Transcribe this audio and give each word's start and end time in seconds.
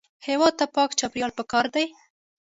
هېواد 0.27 0.53
ته 0.59 0.65
پاک 0.75 0.89
چاپېریال 0.99 1.31
پکار 1.39 1.65
دی 1.73 1.85